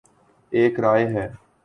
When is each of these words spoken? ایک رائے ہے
ایک 0.51 0.79
رائے 0.79 1.05
ہے 1.07 1.27